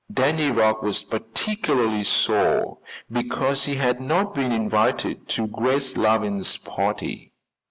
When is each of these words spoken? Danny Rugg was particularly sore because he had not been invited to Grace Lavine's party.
Danny 0.11 0.49
Rugg 0.49 0.81
was 0.81 1.03
particularly 1.03 2.03
sore 2.03 2.79
because 3.11 3.65
he 3.65 3.75
had 3.75 4.01
not 4.01 4.33
been 4.33 4.51
invited 4.51 5.29
to 5.29 5.45
Grace 5.45 5.95
Lavine's 5.95 6.57
party. 6.57 7.33